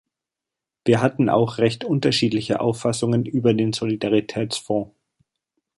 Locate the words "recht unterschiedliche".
1.59-2.59